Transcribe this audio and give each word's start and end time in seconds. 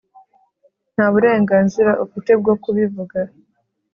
nta 0.93 1.05
burenganzira 1.13 1.91
ufite 2.05 2.31
bwo 2.41 2.53
kubivuga 2.63 3.19